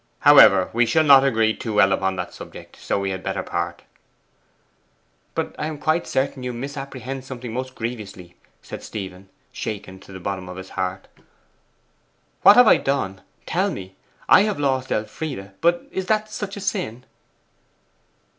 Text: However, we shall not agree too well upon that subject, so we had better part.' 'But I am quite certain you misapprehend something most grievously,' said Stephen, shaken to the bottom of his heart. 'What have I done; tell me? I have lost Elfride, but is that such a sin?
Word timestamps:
However, 0.21 0.71
we 0.73 0.87
shall 0.87 1.03
not 1.03 1.23
agree 1.23 1.55
too 1.55 1.75
well 1.75 1.91
upon 1.91 2.15
that 2.15 2.33
subject, 2.33 2.75
so 2.75 2.97
we 2.99 3.11
had 3.11 3.21
better 3.21 3.43
part.' 3.43 3.83
'But 5.35 5.53
I 5.59 5.67
am 5.67 5.77
quite 5.77 6.07
certain 6.07 6.41
you 6.41 6.53
misapprehend 6.53 7.23
something 7.23 7.53
most 7.53 7.75
grievously,' 7.75 8.35
said 8.63 8.81
Stephen, 8.81 9.29
shaken 9.51 9.99
to 9.99 10.11
the 10.11 10.19
bottom 10.19 10.49
of 10.49 10.57
his 10.57 10.69
heart. 10.71 11.07
'What 12.41 12.55
have 12.55 12.65
I 12.65 12.77
done; 12.77 13.21
tell 13.45 13.69
me? 13.69 13.95
I 14.27 14.41
have 14.41 14.59
lost 14.59 14.91
Elfride, 14.91 15.61
but 15.61 15.85
is 15.91 16.07
that 16.07 16.31
such 16.31 16.57
a 16.57 16.61
sin? 16.61 17.05